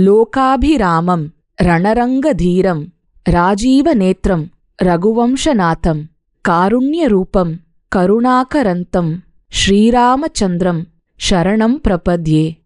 [0.00, 1.24] லோகாபிராமம்
[1.62, 2.86] ரணரங்கதீரம்
[3.30, 4.44] ராஜீவநேத்திரம்
[4.82, 6.02] ரகுவம்சநாதம்
[6.48, 7.52] காருண்யரூபம்
[7.96, 9.12] கருணாகரந்தம்
[9.52, 10.82] ஸ்ரீராமச்சந்திரம்
[11.30, 12.64] ஷரணம் பிரபத்யே.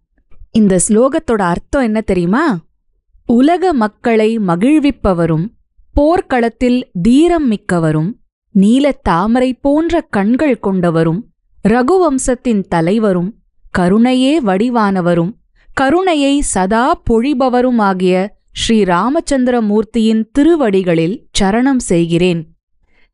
[0.50, 2.58] இந்த ஸ்லோகத்தோட அர்த்தம் என்ன தெரியுமா?
[3.26, 5.46] உலக மக்களை மகிழ்விப்பவரும்
[5.92, 8.20] போர்க்களத்தில் தீரம் மிக்கவரும்
[8.50, 11.20] நீலத் தாமரை போன்ற கண்கள் கொண்டவரும்
[11.68, 13.34] ரகுவம்சத்தின் தலைவரும்
[13.70, 15.39] கருணையே வடிவானவரும்
[15.74, 22.40] கருணையை சதா பொழிபவருமாகிய ஸ்ரீ ராமச்சந்திர மூர்த்தியின் திருவடிகளில் சரணம் செய்கிறேன்.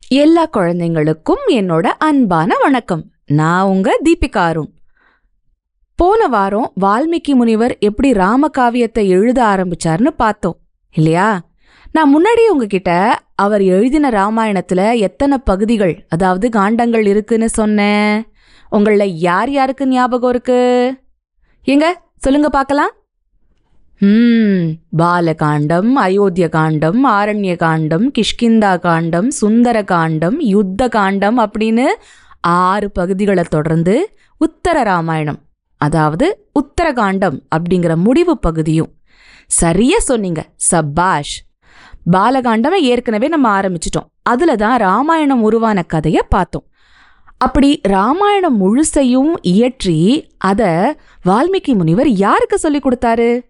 [0.08, 3.04] எல்லா குழந்தைங்களுக்கும் என்னோட அன்பான வணக்கம்.
[3.26, 4.70] நான் உங்க தீபிகாரும்
[5.94, 10.56] போன வாரம் வால்மீகி முனிவர் எப்படி ராமகாவியத்தை எழுத ஆரம்பிச்சார்னு பார்த்தோம்
[10.94, 11.28] இல்லையா?
[11.92, 12.90] நான் முன்னாடி உங்ககிட்ட
[13.34, 18.26] அவர் எழுதின ராமாயணத்துல எத்தனை பகுதிகள் அதாவது காண்டங்கள் இருக்குன்னு சொன்னேன்.
[18.72, 20.60] உங்கள யார் யாருக்கு ஞாபகம் இருக்கு?
[21.66, 21.86] எங்க
[22.22, 22.92] சொல்லுங்க பார்க்கலாம்.
[24.00, 24.64] ம்
[25.00, 31.86] பாலகாண்டம் அயோத்திய காண்டம் ஆரண்ய காண்டம் கிஷ்கிந்தா காண்டம் சுந்தர காண்டம் யுத்த காண்டம் அப்படின்னு
[32.40, 33.94] ஆறு பகுதிகளை தொடர்ந்து
[34.40, 35.40] உத்தர ராமாயணம்
[35.80, 36.26] அதாவது
[36.60, 38.90] உத்தரகாண்டம் அப்படிங்கிற முடிவு பகுதியும்.
[39.60, 41.34] சரியா சொன்னீங்க சபாஷ்.
[42.12, 44.08] பாலகாண்டமை ஏற்கனவே நம்ம ஆரம்பிச்சிட்டோம்.
[44.22, 46.66] அதுல தான் ராமாயணம் உருவான கதையை பார்த்தோம்.
[47.38, 49.98] அப்படி ராமாயணம் முழுசையும் இயற்றி
[50.50, 50.70] அதை
[51.26, 53.40] வால்மீகி முனிவர் யாருக்கு சொல்லிக் கொடுத்தாரு?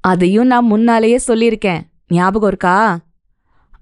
[0.00, 1.80] அதையும் நான் முன்னாலேயே சொல்லியிருக்கேன்.
[2.08, 2.98] ஞாபகம் இருக்கா?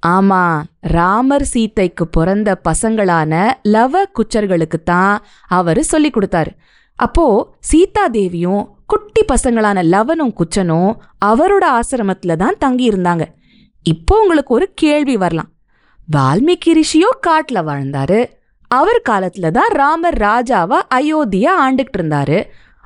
[0.06, 6.52] ஆமா ராமர் சீத்தைக்கு பிறந்த பசங்களான லவ குச்சர்களுக்கு தான் அவரு சொல்லிக் கொடுத்தாரு.
[6.98, 7.26] அப்போ
[7.60, 10.92] சீதா தேவியும் குட்டி பசங்களான லவனும் குச்சனும்
[11.24, 13.24] அவரோட ஆசிரமத்துல தான் தங்கி இருந்தாங்க.
[13.82, 15.50] இப்போ உங்களுக்கு ஒரு கேள்வி வரலாம்.
[16.16, 18.20] வால்மீகி ரிஷியோ காட்டுல வாழ்ந்தாரு.
[18.68, 22.38] அவர் காலத்துல தான் ராமர் ராஜாவா அயோத்தியா ஆண்டுகிட்டு இருந்தாரு.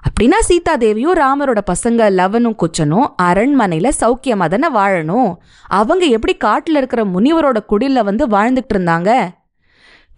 [0.07, 5.35] அப்படின்னா சீதா தேவியும் ராமரோட பசங்க லவனும் குச்சனும் அரண்மனையில சௌக்கியமா தானே வாழணும்?
[5.69, 9.29] அவங்க எப்படி காட்டில் இருக்கிற முனிவரோட குடில வந்து வாழ்ந்துட்டு இருந்தாங்க?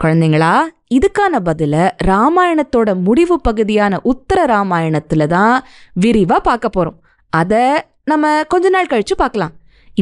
[0.02, 0.60] குழந்தைங்களா
[0.94, 5.64] இதுக்கான பதில ராமாயணத்தோட முடிவு பகுதியான உத்தர ராமாயணத்துல தான்
[6.00, 6.98] விரிவா பார்க்க போறோம்.
[7.30, 7.64] அதை
[8.04, 9.50] நம்ம கொஞ்ச நாள் கழிச்சு பார்க்கலாம்.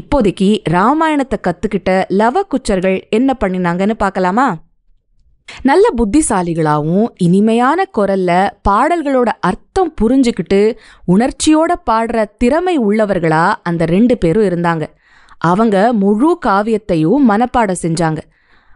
[0.00, 4.56] இப்போதைக்கு ராமாயணத்தை கத்துக்கிட்ட லவ குச்சர்கள் என்ன பண்ணினாங்கன்னு பார்க்கலாமா?
[5.62, 10.76] நல்ல புத்திசாலிகளாகவும் இனிமையான குரல்ல பாடல்களோட அர்த்தம் புரிஞ்சுக்கிட்டு
[11.08, 14.84] உணர்ச்சியோட பாடுற திறமை உள்ளவர்களா அந்த ரெண்டு பேரும் இருந்தாங்க.
[15.38, 18.20] அவங்க முழு காவியத்தையும் மனப்பாடம் செஞ்சாங்க.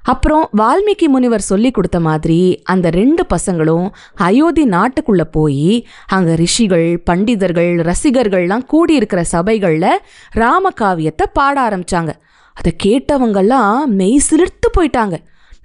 [0.03, 7.73] அப்புறம் வால்மீகி முனிவர் சொல்லி கொடுத்த மாதிரி அந்த ரெண்டு பசங்களும் அயோத்தி நாட்டுக்குள்ள போய் அங்க ரிஷிகள் பண்டிதர்கள்
[7.91, 9.89] ரசிகர்கள்லாம் கூடியிருக்கிற சபைகள்ல
[10.35, 12.13] ராமகாவியத்தை பாட ஆரம்பிச்சாங்க.
[12.55, 15.17] அதை கேட்டவங்கெல்லாம் மெய் சிலிர்த்து போயிட்டாங்க.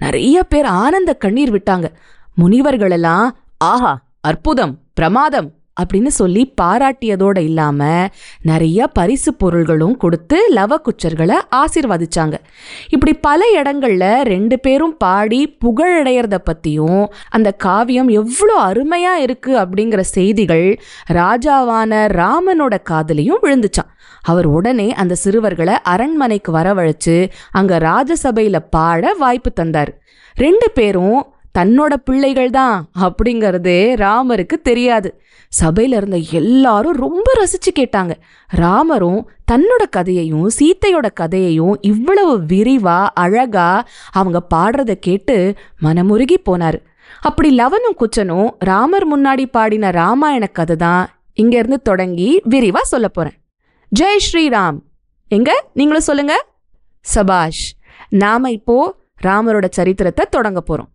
[0.04, 1.88] நிறைய பேர் ஆனந்த கண்ணீர் விட்டாங்க.
[2.42, 3.28] முனிவர்களெல்லாம்
[3.58, 3.92] ஆஹா
[4.22, 5.50] அற்புதம் பிரமாதம்
[5.82, 8.08] அப்படின்னு சொல்லி பாராட்டியதோடு இல்லாம
[8.42, 12.34] நிறைய பரிசு பொருள்களும் கொடுத்து லவக்குச்சர்களை ஆசிர்வதிச்சாங்க.
[12.90, 20.82] இப்படி பல இடங்கள்ல ரெண்டு பேரும் பாடி புகழடைகிறத பத்தியும் அந்த காவியம் எவ்வளோ அருமையா இருக்கு அப்படிங்கிற செய்திகள்
[21.12, 23.92] ராஜாவான ராமனோட காதலையும் விழுந்துச்சான்.
[24.22, 29.92] அவர் உடனே அந்த சிறுவர்களை அரண்மனைக்கு வரவழைச்சு அங்க ராஜசபையில பாட வாய்ப்பு தந்தார்.
[30.36, 35.22] ரெண்டு பேரும் தன்னோட பிள்ளைகள் தான் அப்படிங்கிறதே ராமருக்கு தெரியாது.
[35.62, 38.14] சபையில இருந்த எல்லாரும் ரொம்ப ரசிச்சு கேட்டாங்க.
[38.48, 45.54] ராமரும் தன்னோட கதையையும் சீத்தையோட கதையையும் இவ்வளவு விரிவா அழகா அவங்க பாடுறத கேட்டு
[45.84, 46.80] மனமுருகி போனாரு.
[47.22, 53.38] அப்படி லவனும் குச்சனும் ராமர் முன்னாடி பாடின ராமாயண கதை தான் இங்க இருந்து தொடங்கி விரிவா சொல்ல போறேன்.
[54.00, 54.78] ஜெய் ஸ்ரீராம்.
[55.28, 55.64] எங்க?
[55.74, 56.46] நீங்களும் சொல்லுங்க.
[57.02, 57.74] சபாஷ்.
[58.10, 60.92] நாம இப்போ ராமரோட சரித்திரத்தை தொடங்க போறோம்.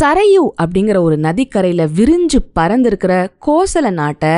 [0.00, 4.34] சரையு அப்படிங்கிற ஒரு நதிக்கரையில் விரிஞ்சு பறந்திருக்கிற கோசல நாட்டை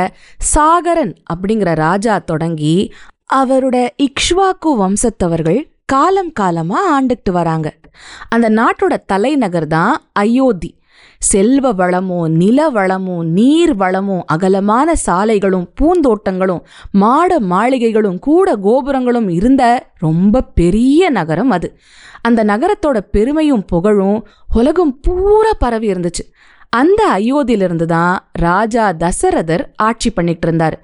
[0.55, 2.93] சாகரன் அப்படிங்கிற ராஜா தொடங்கி
[3.35, 7.75] அவரோட இக்ஷ்வாக்கு வம்சத்தவர்கள் காலம் காலமாக ஆண்டுகிட்டு வராங்க.
[8.29, 10.71] அந்த நாட்டோட தலைநகர் தான் அயோத்தி.
[11.31, 16.63] செல்வ வளமும் நில வளமும் நீர் வளமும் அகலமான சாலைகளும் பூந்தோட்டங்களும்
[16.93, 19.63] மாட மாளிகைகளும் கூட கோபுரங்களும் இருந்த
[19.99, 21.69] ரொம்ப பெரிய நகரம் அது.
[22.23, 24.21] அந்த நகரத்தோட பெருமையும் புகழும்
[24.55, 26.25] உலகம் பூரா பரவி இருந்துச்சு.
[26.73, 30.77] அந்த அயோத்தியிலிருந்து தான் ராஜா தசரதர் ஆட்சி பண்ணிட்டு இருந்தார்.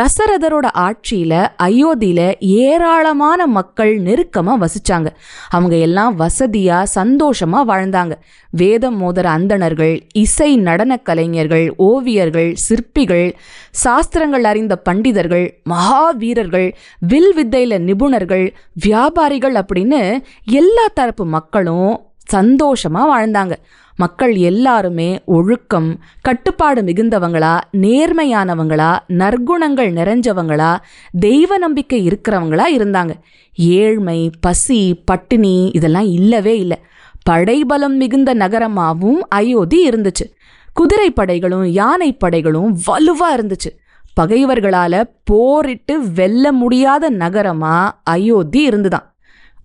[0.00, 5.06] தசரதரோட ஆட்சியில அயோத்தியில ஏராளமான மக்கள் நெருக்கமா வசிச்சாங்க.
[5.50, 8.12] அவங்க எல்லாம் வசதியா சந்தோஷமா வாழ்ந்தாங்க.
[8.50, 13.36] வேதம் மோதர அந்தணர்கள் இசை நடன கலைஞர்கள் ஓவியர்கள் சிற்பிகள்
[13.70, 23.52] சாஸ்திரங்கள் அறிந்த பண்டிதர்கள் மகாவீரர்கள் வில் வித்தையில நிபுணர்கள் வியாபாரிகள் அப்படின்னு எல்லா தரப்பு மக்களும் சந்தோஷமா வாழ்ந்தாங்க.
[23.96, 30.76] மக்கள் எல்லாருமே ஒழுக்கம் கட்டுப்பாடு மிகுந்தவங்களா நேர்மையானவங்களா நற்குணங்கள் நிறைஞ்சவங்களா
[31.20, 33.10] தெய்வ நம்பிக்கை இருக்கிறவங்களா இருந்தாங்க.
[33.54, 36.78] ஏழ்மை பசி பட்டினி இதெல்லாம் இல்லவே இல்லை.
[37.22, 40.34] படைபலம் மிகுந்த நகரமாகவும் அயோத்தி இருந்துச்சு.
[40.74, 43.80] குதிரை படைகளும் யானை படைகளும் வலுவாக இருந்துச்சு.
[44.20, 49.14] பகைவர்களால போரிட்டு வெல்ல முடியாத நகரமா அயோத்தி இருந்துதான்.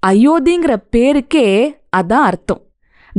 [0.08, 2.67] அயோத்திங்கிற பேருக்கே அதான் அர்த்தம்.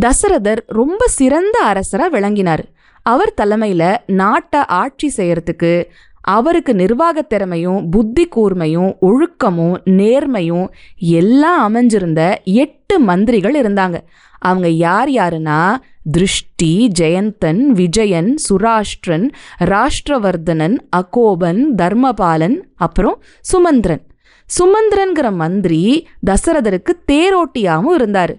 [0.04, 2.64] தசரதர் ரொம்ப சிறந்த அரசராக விளங்கினார்.
[3.02, 5.84] அவர் தலைமையில் நாட்டை ஆட்சி செய்யறதுக்கு
[6.20, 10.68] அவருக்கு நிர்வாக திறமையும் புத்தி கூர்மையும் ஒழுக்கமும் நேர்மையும்
[10.98, 13.96] எல்லாம் அமைஞ்சிருந்த எட்டு மந்திரிகள் இருந்தாங்க.
[14.38, 15.76] அவங்க யார் யாருன்னா
[16.10, 19.26] திருஷ்டி ஜெயந்தன் விஜயன் சுராஷ்டிரன்
[19.64, 24.04] ராஷ்டிரவர்தனன் அகோபன் தர்மபாலன் அப்புறம் சுமந்திரன்.
[24.50, 28.34] சுமந்திரன்கிற மந்திரி தசரதருக்கு தேரோட்டியாகவும் இருந்தாரு.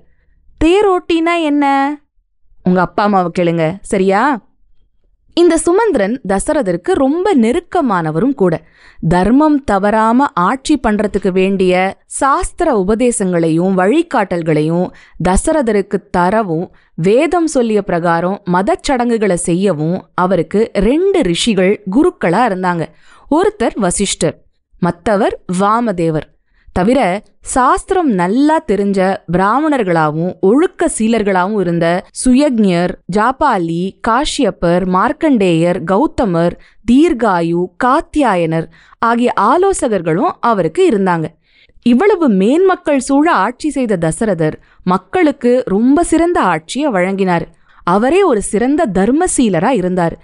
[0.66, 1.66] தேரோட்டினா என்ன?
[2.64, 4.48] உங்க அப்பா அம்மாவை கேளுங்க சரியா?
[5.34, 8.64] இந்த சுமந்திரன் தசரதருக்கு ரொம்ப நெருக்கமானவரும் கூட.
[9.08, 14.88] தர்மம் தவறாம ஆட்சி பண்றதுக்கு வேண்டிய சாஸ்திர உபதேசங்களையும் வழிகாட்டல்களையும்
[15.30, 22.86] தசரதருக்கு தரவும் வேதம் சொல்லிய பிரகாரம் மதச்சடங்குகளை செய்யவும் அவருக்கு ரெண்டு ரிஷிகள் குருக்களா இருந்தாங்க.
[23.32, 24.44] ஒருத்தர் வசிஷ்டர்
[24.82, 26.28] மத்தவர் வாமதேவர்.
[26.74, 29.00] தவிர சாஸ்திரம் நல்லா தெரிஞ்ச
[29.32, 36.56] பிராமணர்களாகவும் ஒழுக்க சீலர்களாகவும் இருந்த சுயக்ஞர் ஜாபாலி காஷ்யப்பர் மார்க்கண்டேயர் கௌதமர்
[36.92, 38.68] தீர்காயு காத்தியாயனர்
[39.00, 41.26] ஆகிய ஆலோசகர்களும் அவருக்கு இருந்தாங்க.
[41.82, 47.46] இவ்வளவு மேன்மக்கள் சூழ ஆட்சி செய்த தசரதர் மக்களுக்கு ரொம்ப சிறந்த ஆட்சியை வழங்கினார்.
[47.84, 50.16] அவரே ஒரு சிறந்த தர்மசீலரா இருந்தார்.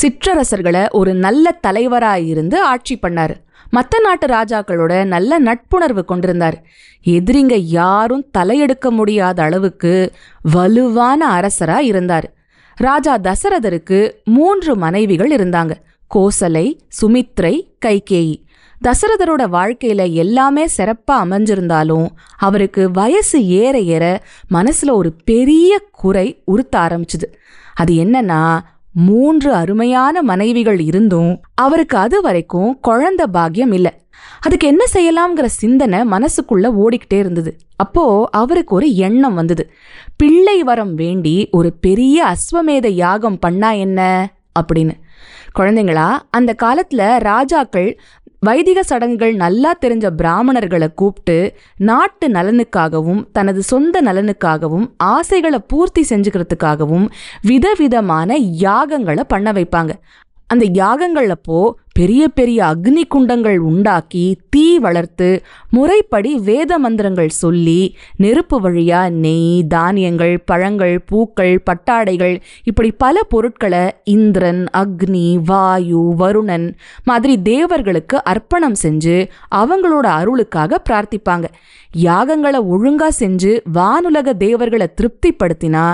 [0.00, 3.34] சிற்றரசர்களை ஒரு நல்ல தலைவரா இருந்து ஆட்சி பண்ணார்.
[3.72, 6.62] மத்த நாட்டு ராஜாக்களோட நல்ல நட்புணர்வு கொண்டிருந்தார்.
[7.04, 10.12] எதிரிங்க யாரும் தலையெடுக்க முடியாத அளவுக்கு
[10.42, 12.32] வலுவான அரசரா இருந்தார்.
[12.74, 15.70] ராஜா தசரதருக்கு மூன்று மனைவிகள் இருந்தாங்க.
[16.14, 18.42] கோசலை சுமித்ரை கைகேயி.
[18.88, 22.06] தசரதரோட வாழ்க்கையில எல்லாமே சிறப்பா அமைஞ்சிருந்தாலும்
[22.36, 24.22] அவருக்கு வயசு ஏற ஏற
[24.54, 27.26] மனசுல ஒரு பெரிய குறை உறுத்த ஆரம்பிச்சுது.
[27.74, 28.60] அது என்னன்னா
[28.92, 33.98] மூன்று அருமையான மனைவிகள் இருந்தும் அவருக்கு அது வரைக்கும் குழந்த பாக்கியம் இல்லை.
[34.40, 37.56] அதுக்கு என்ன செய்யலாம்ங்கிற சிந்தனை மனசுக்குள்ள ஓடிக்கிட்டே இருந்தது.
[37.76, 39.70] அப்போ அவருக்கு ஒரு எண்ணம் வந்தது.
[40.16, 44.32] பிள்ளை வரம் வேண்டி ஒரு பெரிய அஸ்வமேத யாகம் பண்ணா என்ன?
[44.60, 44.92] அப்படின்னு.
[45.58, 48.00] குழந்தைங்களா அந்த காலத்துல ராஜாக்கள்
[48.42, 57.06] வைதிக சடங்குகள் நல்லா தெரிஞ்ச பிராமணர்களை கூப்பிட்டு நாட்டு நலனுக்காகவும் தனது சொந்த நலனுக்காகவும் ஆசைகளை பூர்த்தி செஞ்சுக்கிறதுக்காகவும்
[57.42, 59.90] விதவிதமான யாகங்களை பண்ண வைப்பாங்க.
[60.46, 61.58] அந்த யாகங்களப்போ
[62.00, 67.80] பெரிய பெரிய அக்னி குண்டங்கள் உண்டாக்கி தீ வளர்த்து முறைப்படி வேத மந்திரங்கள் சொல்லி
[68.16, 76.66] நெருப்பு வழியா நெய் தானியங்கள் பழங்கள் பூக்கள் பட்டாடைகள் இப்படி பல பொருட்களை இந்திரன் அக்னி வாயு வருணன்
[77.04, 81.44] மாதிரி தேவர்களுக்கு அர்ப்பணம் செஞ்சு அவங்களோட அருளுக்காக பிரார்த்திப்பாங்க.
[81.96, 85.84] யாகங்களை ஒழுங்கா செஞ்சு வானுலக தேவர்களை திருப்திப்படுத்தினா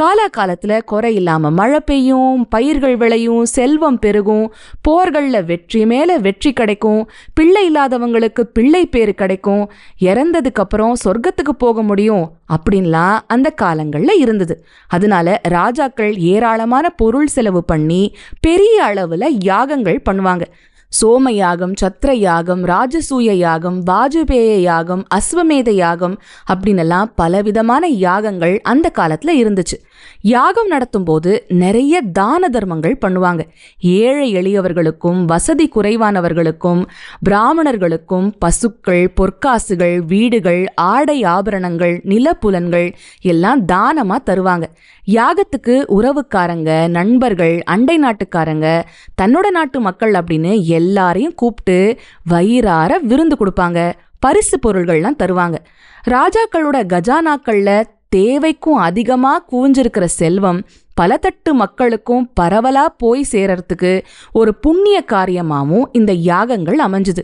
[0.00, 4.52] காலாகாலத்தில் குறை இல்லாம மழை பெய்யும் பயிர்கள் விளையும் செல்வம் பெருகும்
[4.88, 7.02] போர்கள்ல வெற்றி மேல வெற்றி கிடைக்கும்
[7.34, 9.64] பிள்ளை இல்லாதவங்களுக்கு பிள்ளை பேர் கிடைக்கும்
[10.08, 14.54] இறந்ததுக்கு அப்புறம் சொர்க்கத்துக்கு போக முடியும் அப்படின்லாம் அந்த காலங்கள்ல இருந்தது.
[14.90, 18.02] அதனால ராஜாக்கள் ஏராளமான பொருள் செலவு பண்ணி
[18.40, 20.46] பெரிய அளவுல யாகங்கள் பண்ணுவாங்க.
[20.92, 26.14] சோம யாகம் சத்திர யாகம் ராஜசூய யாகம் வாஜபேய யாகம் அஸ்வமேத யாகம்
[26.52, 29.76] அப்படின்னெல்லாம் பலவிதமான யாகங்கள் அந்த காலத்துல இருந்துச்சு.
[30.20, 33.40] யாகம் நடத்தும் போது நிறைய தான தர்மங்கள் பண்ணுவாங்க.
[33.80, 36.84] ஏழை எளியவர்களுக்கும் வசதி குறைவானவர்களுக்கும்
[37.28, 44.62] பிராமணர்களுக்கும் பசுக்கள் பொற்காசுகள் வீடுகள் ஆடை ஆபரணங்கள் நிலப்புலன்கள் எல்லாம் தானமா தருவாங்க.
[45.06, 48.82] யாகத்துக்கு உறவுக்காரங்க நண்பர்கள் அண்டை நாட்டுக்காரங்க
[49.22, 53.92] தன்னோட நாட்டு மக்கள் அப்படின்னு எல்லாரையும் கூப்பிட்டு வயிறார விருந்து கொடுப்பாங்க.
[54.18, 55.56] பரிசு பொருள்கள்லாம் தருவாங்க.
[56.08, 57.70] ராஜாக்களோட கஜானாக்கள்ல
[58.16, 60.60] தேவைக்கும் அதிகமா கூஞ்சிருக்கிற செல்வம்
[60.94, 67.22] பல தட்டு மக்களுக்கும் பரவலா போய் சேரறதுக்கு ஒரு புண்ணிய காரியமாகவும் இந்த யாகங்கள் அமைஞ்சுது.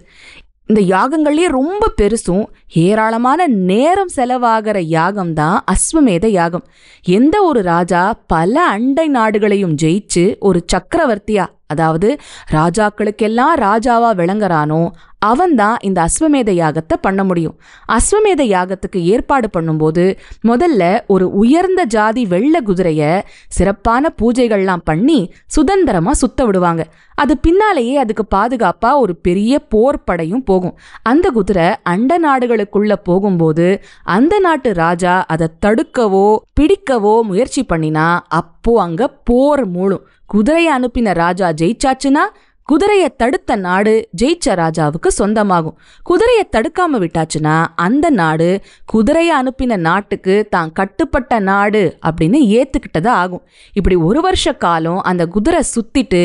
[0.66, 6.66] இந்த யாகங்கள்லேயே ரொம்ப பெருசும் ஏராளமான நேரம் செலவாகிற யாகம் தான் அஸ்வமேத யாகம்.
[7.02, 12.11] எந்த ஒரு ராஜா பல அண்டை நாடுகளையும் ஜெயிச்சு ஒரு சக்கரவர்த்தியா அதாவது
[12.59, 14.83] ராஜாக்களுக்கெல்லாம் ராஜாவா விளங்குறானோ
[15.23, 17.55] அவன்தான் இந்த அஸ்வமேத யாகத்தை பண்ண முடியும்.
[17.97, 20.05] அஸ்வமேத யாகத்துக்கு ஏற்பாடு பண்ணும்போது
[20.50, 23.02] முதல்ல ஒரு உயர்ந்த ஜாதி வெள்ள குதிரைய
[23.49, 26.85] சிறப்பான பூஜைகள்லாம் பண்ணி சுதந்திரமா சுத்த விடுவாங்க.
[27.14, 30.76] அது பின்னாலேயே அதுக்கு பாதுகாப்பா ஒரு பெரிய போர் படையும் போகும்.
[31.02, 33.69] அந்த குதிரை அண்ட நாடுகளுக்குள்ள போகும்போது
[34.17, 36.26] அந்த நாட்டு ராஜா அதை தடுக்கவோ
[36.61, 38.09] பிடிக்கவோ முயற்சி பண்ணினா
[38.41, 40.05] அப்போ அங்க போர் மூழும்.
[40.33, 42.23] குதிரையை அனுப்பின ராஜா ஜெயிச்சாச்சுன்னா
[42.69, 45.77] குதிரையை தடுத்த நாடு ஜெயிச்ச ராஜாவுக்கு சொந்தமாகும்.
[46.03, 48.49] குதிரையை தடுக்காம விட்டாச்சுன்னா அந்த நாடு
[48.93, 53.43] குதிரையை அனுப்பின நாட்டுக்கு தான் கட்டுப்பட்ட நாடு அப்படின்னு ஏத்துக்கிட்டதா ஆகும்.
[53.79, 56.23] இப்படி ஒரு வருஷ காலம் அந்த குதிரை சுத்திட்டு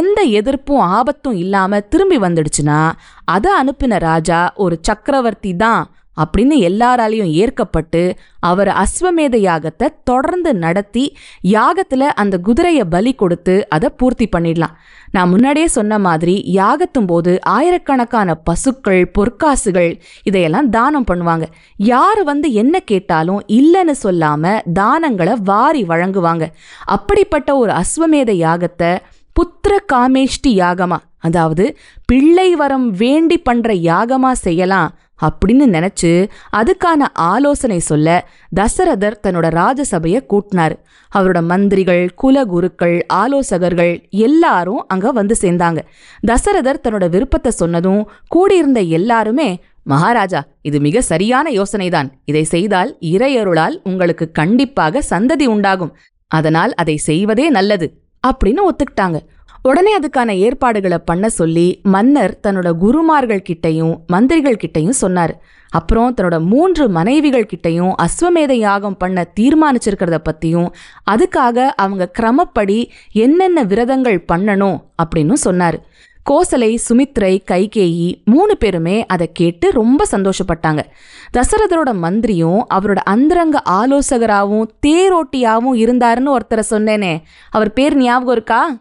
[0.00, 2.80] எந்த எதிர்ப்பும் ஆபத்தும் இல்லாம திரும்பி வந்துடுச்சுன்னா
[3.24, 5.82] அதை அனுப்பின ராஜா ஒரு சக்கரவர்த்தி தான்.
[6.22, 8.02] அப்படின்னு எல்லாராலையும் ஏற்கப்பட்டு
[8.50, 11.04] அவர் அஸ்வமேத யாகத்தை தொடர்ந்து நடத்தி
[11.48, 14.74] யாகத்துல அந்த குதிரையை பலி கொடுத்து அதை பூர்த்தி பண்ணிடலாம்.
[15.10, 19.90] நான் முன்னாடியே சொன்ன மாதிரி யாகத்தும் போது ஆயிரக்கணக்கான பசுக்கள் பொற்காசுகள்
[20.22, 21.46] இதையெல்லாம் தானம் பண்ணுவாங்க.
[21.92, 26.46] யார் வந்து என்ன கேட்டாலும் இல்லைன்னு சொல்லாம தானங்களை வாரி வழங்குவாங்க.
[26.96, 28.92] அப்படிப்பட்ட ஒரு அஸ்வமேத யாகத்தை
[29.36, 31.64] புத்திர காமேஷ்டி யாகமா அதாவது
[32.06, 38.28] பிள்ளை வரம் வேண்டி பண்ற யாகமா செய்யலாம் அப்படின்னு நினைச்சு அதுக்கான ஆலோசனை சொல்ல
[38.60, 40.76] தசரதர் தன்னோட ராஜசபையை கூட்டினார்.
[41.14, 45.78] அவரோட மந்திரிகள் குலகுருக்கள் ஆலோசகர்கள் எல்லாரும் அங்க வந்து சேர்ந்தாங்க.
[46.26, 52.08] தசரதர் தன்னோட விருப்பத்தை சொன்னதும் கூடியிருந்த எல்லாருமே மகாராஜா இது மிக சரியான யோசனைதான்.
[52.24, 55.96] இதை செய்தால் இறையருளால் உங்களுக்கு கண்டிப்பாக சந்ததி உண்டாகும்.
[56.28, 57.98] அதனால் அதை செய்வதே நல்லது.
[58.26, 59.18] அப்படின்னு ஒத்துக்கிட்டாங்க.
[59.62, 65.42] உடனே அதுக்கான ஏற்பாடுகளை பண்ண சொல்லி மன்னர் தன்னோட குருமார்கள் கிட்டையும் மந்திரிகள் கிட்டையும் சொன்னார்.
[65.70, 70.68] அப்புறம் தன்னோட மூன்று மனைவிகள் கிட்டையும் அஸ்வமேத யாகம் பண்ண தீர்மானிச்சிருக்கிறத பத்தியும்
[71.10, 75.78] அதுக்காக அவங்க கிரமப்படி என்னென்ன விரதங்கள் பண்ணணும் அப்படின்னு சொன்னார்.
[76.30, 80.82] கோசலை சுமித்ரை கைகேயி மூணு பேருமே அதை கேட்டு ரொம்ப சந்தோஷப்பட்டாங்க.
[81.36, 87.22] தசரதரோட மந்திரியும் அவரோட அந்தரங்க ஆலோசகராகவும் தேரோட்டியாகவும் இருந்தாருன்னு ஒருத்தரை சொன்னேனே.
[87.50, 88.76] அவர் பேர் ஞாபகம் இருக்கா?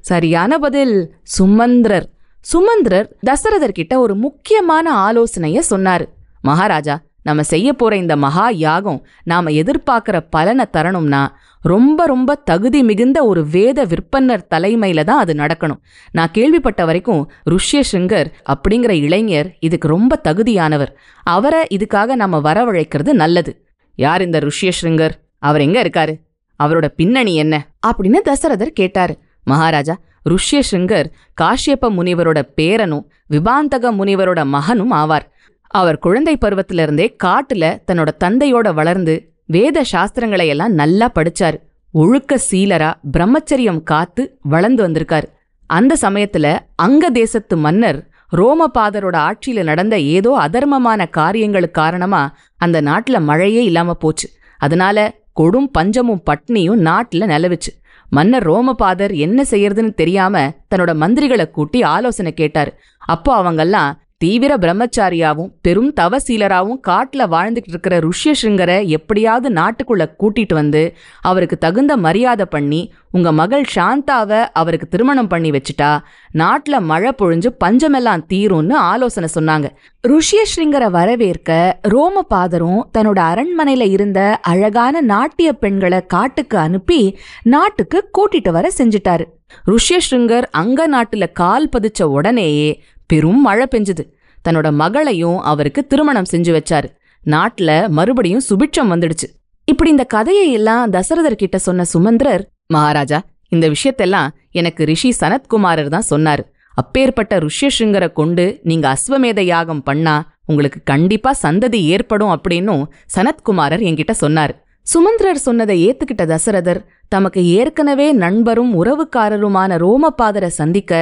[0.00, 1.14] சரியான பதில்.
[1.22, 2.08] சுமந்திரர்.
[2.40, 6.04] சுமந்திரர் தசரதர் கிட்ட ஒரு முக்கியமான ஆலோசனைய சொன்னாரு.
[6.42, 11.26] மகாராஜா நம்ம செய்ய போற இந்த மகா யாகம் நாம எதிர்பார்க்கிற பலனை தரணும்னா
[11.62, 15.76] ரொம்ப ரொம்ப தகுதி மிகுந்த ஒரு வேத விற்பனர் தலைமையில தான் அது நடக்கணும்.
[16.12, 20.88] நான் கேள்விப்பட்ட வரைக்கும் ருஷ்ய சிங்கர் அப்படிங்கிற இளைஞர் இதுக்கு ரொம்ப தகுதியானவர்.
[21.22, 23.64] அவரை இதுக்காக நாம வரவழைக்கிறது நல்லது.
[23.96, 26.20] யார் இந்த ருஷ்ய சிங்கர் அவர் எங்க இருக்காரு?
[26.62, 27.66] அவரோட பின்னணி என்ன?
[27.86, 29.18] அப்படின்னு தசரதர் கேட்டாரு.
[29.44, 29.98] மகாராஜா
[30.30, 31.04] ருஷ்யசிங்கர்
[31.42, 35.26] காஷ்யப்ப முனிவரோட பேரனும் விபாந்தக முனிவரோட மகனும் ஆவார்.
[35.66, 41.56] அவர் குழந்தை பருவத்திலிருந்தே காட்டுல தன்னோட தந்தையோட வளர்ந்து வேத சாஸ்திரங்களை எல்லாம் நல்லா படிச்சாரு.
[41.92, 45.24] ஒழுக்க சீலரா பிரம்மச்சரியம் காத்து வளர்ந்து வந்திருக்காரு.
[45.66, 53.64] அந்த சமயத்துல அங்க தேசத்து மன்னர் ரோமபாதரோட ஆட்சியில நடந்த ஏதோ அதர்மமான காரியங்களுக்கு காரணமா அந்த நாட்டுல மழையே
[53.64, 54.28] இல்லாம போச்சு.
[54.58, 57.79] அதனால கொடும் பஞ்சமும் பட்னியும் நாட்டுல நிலவுச்சு.
[58.10, 60.34] மன்னர் ரோமபாதர் என்ன செய்யறதுன்னு தெரியாம
[60.70, 62.70] தன்னோட மந்திரிகளை கூட்டி ஆலோசனை கேட்டார்.
[62.98, 63.90] அப்போ அவங்கெல்லாம்
[64.20, 71.96] தீவிர பிரம்மச்சாரியாவும் பெரும் தவசீலராவும் காட்டுல வாழ்ந்துகிட்டு இருக்கிற ருஷ்ய சிங்கரை எப்படியாவது நாட்டுக்குள்ள கூட்டிட்டு வந்து அவருக்கு தகுந்த
[71.96, 75.98] மரியாதை பண்ணி உங்க மகள் சாந்தாவை அவருக்கு திருமணம் பண்ணி வச்சுட்டா
[76.34, 79.68] நாட்டுல மழை பொழிஞ்சு பஞ்சமெல்லாம் தீரும்னு ஆலோசனை சொன்னாங்க.
[80.08, 88.70] ருஷ்ய ஸ்ரிங்கரை வரவேற்க ரோமபாதரும் தன்னோட அரண்மனையில இருந்த அழகான நாட்டிய பெண்களை காட்டுக்கு அனுப்பி நாட்டுக்கு கூட்டிட்டு வர
[88.78, 89.24] செஞ்சிட்டாரு.
[89.66, 94.04] ருஷ்ய ஸ்ருங்கர் அங்க நாட்டுல கால் பதிச்ச உடனேயே பெரும் மழை பெஞ்சுது.
[94.44, 96.88] தன்னோட மகளையும் அவருக்கு திருமணம் செஞ்சு வச்சாரு.
[97.26, 99.26] நாட்டுல மறுபடியும் சுபிட்சம் வந்துடுச்சு.
[99.68, 103.18] இப்படி இந்த கதையை எல்லாம் தசரதர் கிட்ட சொன்ன சுமந்திரர் மகாராஜா
[103.54, 104.28] இந்த விஷயத்தெல்லாம்
[104.60, 106.42] எனக்கு ரிஷி சனத்குமாரர் தான் சொன்னாரு.
[106.74, 114.54] அப்பேற்பட்ட ருஷ்யசிங்கரை கொண்டு நீங்க அஸ்வமேத யாகம் பண்ணா உங்களுக்கு கண்டிப்பா சந்ததி ஏற்படும் அப்படின்னும் சனத்குமாரர் என்கிட்ட சொன்னாரு.
[114.86, 116.80] சுமந்திரர் சொன்னதை ஏத்துக்கிட்ட தசரதர்
[117.12, 120.92] தமக்கு ஏற்கனவே நண்பரும் உறவுக்காரருமான ரோமபாதரை சந்திக்க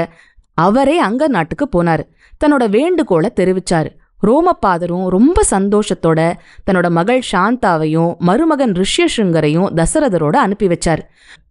[0.58, 2.04] அவரே அங்க நாட்டுக்கு போனாரு.
[2.44, 3.90] தன்னோட வேண்டுகோளை தெரிவிச்சாரு.
[4.26, 6.20] ரோமபாதரும் ரொம்ப சந்தோஷத்தோட
[6.66, 11.02] தன்னோட மகள் சாந்தாவையும் மருமகன் ரிஷ்யசுங்கரையும் தசரதரோட அனுப்பி வச்சார்.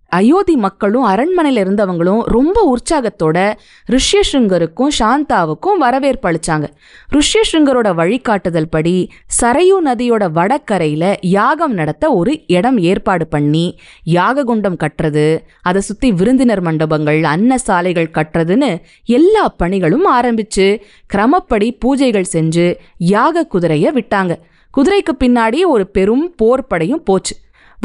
[0.10, 3.54] அயோத்தி மக்களும் அரண்மனையில் இருந்தவங்களும் ரொம்ப உற்சாகத்தோட
[3.90, 6.68] ரிஷ்யசிங்கருக்கும் சாந்தாவுக்கும் வரவேற்பு அளிச்சாங்க.
[7.12, 9.10] ரிஷ்யசிங்கரோட வழிகாட்டுதல் படி
[9.42, 17.24] சரையு நதியோட வடக்கரையில யாகம் நடத்த ஒரு இடம் ஏற்பாடு பண்ணி யாககுண்டம் கட்டுறது அதை சுத்தி விருந்தினர் மண்டபங்கள்
[17.24, 20.82] அன்ன சாலைகள் கட்டுறதுன்னு எல்லா பணிகளும் ஆரம்பிச்சு
[21.14, 24.36] கிரமப்படி பூஜைகள் செஞ்சு யாக குதிரையை விட்டாங்க.
[24.78, 27.36] குதிரைக்கு பின்னாடி ஒரு பெரும் போர்ப்படையும் போச்சு.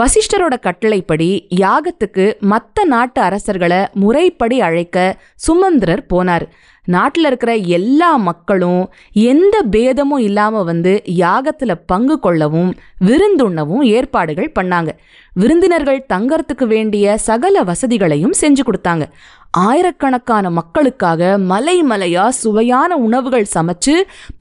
[0.00, 6.42] வசிஷ்டரோட கட்டளைப்படி யாகத்துக்கு மற்ற நாட்டு அரசர்களை முறைப்படி அழைக்க சுமந்திரர் போனார்.
[6.84, 14.88] நாட்டில் இருக்கிற எல்லா மக்களும் எந்த பேதமும் இல்லாம வந்து யாகத்துல பங்கு கொள்ளவும் விருந்துண்ணவும் ஏற்பாடுகள் பண்ணாங்க.
[15.34, 19.02] விருந்தினர்கள் தங்கறதுக்கு வேண்டிய சகல வசதிகளையும் செஞ்சு கொடுத்தாங்க.
[19.50, 23.94] ஆயிரக்கணக்கான மக்களுக்காக மலை மலையா சுவையான உணவுகள் சமைச்சு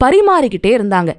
[0.04, 1.12] பரிமாறிக்கிட்டே இருந்தாங்க.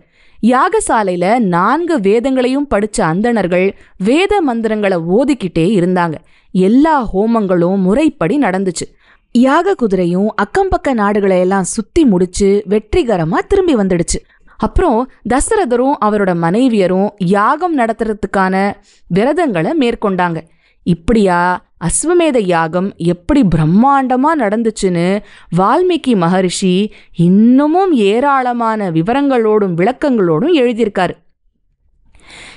[0.48, 6.14] யாகசாலையில நான்கு வேதங்களையும் படிச்ச அந்தணர்கள் வேத மந்திரங்களை ஓதிக்கிட்டே இருந்தாங்க.
[6.52, 8.86] எல்லா ஹோமங்களும் முறைப்படி நடந்துச்சு.
[9.32, 14.20] யாக குதிரையும் அக்கம்பக்க நாடுகளை எல்லாம் சுத்தி முடிச்சு வெற்றிகரமா திரும்பி வந்துடுச்சு.
[14.58, 18.74] அப்புறம் தசரதரும் அவரோட மனைவியரும் யாகம் நடத்துறதுக்கான
[19.08, 20.42] விரதங்களை மேற்கொண்டாங்க.
[20.84, 25.24] இப்படியா அஸ்வமேத யாகம் எப்படி பிரம்மாண்டமா நடந்துச்சுன்னு
[25.58, 31.12] வால்மீகி மகரிஷி இன்னமும் ஏராளமான விவரங்களோடும் விளக்கங்களோடும் எழுதியிருக்காரு.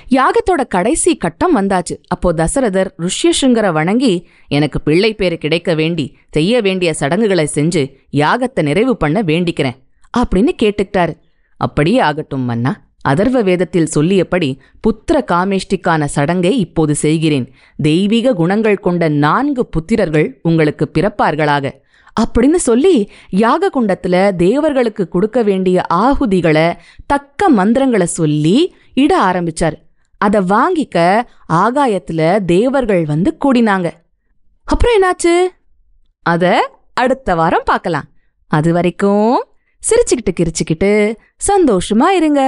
[0.09, 1.95] யாகத்தோட கடைசி கட்டம் வந்தாச்சு.
[2.07, 8.97] அப்போ தசரதர் ருஷ்யசுங்கரை வணங்கி எனக்கு பிள்ளை பேரு கிடைக்க வேண்டி செய்ய வேண்டிய சடங்குகளை செஞ்சு யாகத்தை நிறைவு
[8.97, 9.77] பண்ண வேண்டிக்கிறேன்
[10.17, 11.13] அப்படின்னு கேட்டுக்கிட்டாரு.
[11.57, 12.86] அப்படியே ஆகட்டும் மன்னா.
[13.09, 17.53] அதர்வ வேதத்தில் சொல்லியபடி புத்திர காமேஷ்டிக்கான சடங்கை இப்போது செய்கிறேன்.
[17.77, 21.71] தெய்வீக குணங்கள் கொண்ட நான்கு புத்திரர்கள் உங்களுக்கு பிறப்பார்களாக.
[22.21, 29.77] அப்படின்னு சொல்லி யாக குண்டத்துல தேவர்களுக்கு கொடுக்க வேண்டிய ஆகுதிகளை தக்க மந்திரங்களை சொல்லி இட ஆரம்பிச்சார்.
[30.17, 31.21] அதை வாங்கிக்க
[31.53, 33.91] ஆகாயத்துல தேவர்கள் வந்து கூடினாங்க.
[34.63, 35.43] அப்புறம் என்னாச்சு?
[36.21, 38.03] அத அடுத்த வாரம் பார்க்கலாம்.
[38.47, 39.45] அது வரைக்கும்
[39.79, 41.15] சிரிச்சுக்கிட்டு கிரிச்சுக்கிட்டு
[41.47, 42.41] சந்தோஷமா இருங்க.